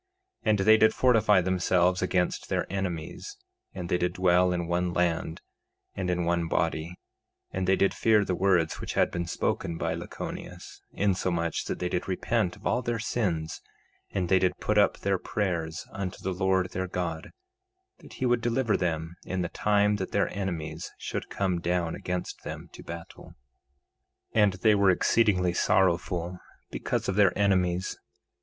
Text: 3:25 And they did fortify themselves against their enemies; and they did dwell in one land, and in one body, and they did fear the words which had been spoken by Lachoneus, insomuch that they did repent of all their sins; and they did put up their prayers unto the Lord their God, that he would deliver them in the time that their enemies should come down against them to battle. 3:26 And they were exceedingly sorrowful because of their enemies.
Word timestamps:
3:25 0.45 0.49
And 0.49 0.57
they 0.59 0.77
did 0.77 0.93
fortify 0.95 1.41
themselves 1.41 2.01
against 2.01 2.49
their 2.49 2.65
enemies; 2.73 3.37
and 3.71 3.87
they 3.87 3.99
did 3.99 4.13
dwell 4.13 4.51
in 4.51 4.65
one 4.65 4.93
land, 4.93 5.41
and 5.93 6.09
in 6.09 6.25
one 6.25 6.47
body, 6.47 6.95
and 7.51 7.67
they 7.67 7.75
did 7.75 7.93
fear 7.93 8.25
the 8.25 8.33
words 8.33 8.79
which 8.81 8.93
had 8.95 9.11
been 9.11 9.27
spoken 9.27 9.77
by 9.77 9.93
Lachoneus, 9.93 10.81
insomuch 10.91 11.65
that 11.65 11.77
they 11.77 11.87
did 11.87 12.07
repent 12.07 12.55
of 12.55 12.65
all 12.65 12.81
their 12.81 12.97
sins; 12.97 13.61
and 14.09 14.27
they 14.27 14.39
did 14.39 14.57
put 14.57 14.79
up 14.79 14.97
their 14.97 15.19
prayers 15.19 15.85
unto 15.91 16.17
the 16.23 16.33
Lord 16.33 16.71
their 16.71 16.87
God, 16.87 17.29
that 17.99 18.13
he 18.13 18.25
would 18.25 18.41
deliver 18.41 18.75
them 18.75 19.13
in 19.23 19.43
the 19.43 19.49
time 19.49 19.97
that 19.97 20.11
their 20.11 20.35
enemies 20.35 20.91
should 20.97 21.29
come 21.29 21.61
down 21.61 21.93
against 21.93 22.41
them 22.43 22.69
to 22.73 22.81
battle. 22.81 23.35
3:26 24.33 24.41
And 24.41 24.53
they 24.53 24.73
were 24.73 24.89
exceedingly 24.89 25.53
sorrowful 25.53 26.39
because 26.71 27.07
of 27.07 27.13
their 27.15 27.37
enemies. 27.37 27.99